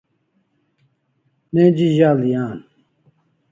Neji 1.53 1.87
azal'i 2.09 2.33
an 2.47 2.59